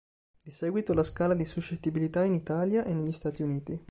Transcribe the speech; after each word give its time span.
Di 0.41 0.49
seguito, 0.49 0.95
la 0.95 1.03
scala 1.03 1.35
di 1.35 1.45
suscettibilità 1.45 2.23
in 2.23 2.33
Italia 2.33 2.83
e 2.85 2.93
negli 2.95 3.11
Stati 3.11 3.43
Uniti. 3.43 3.79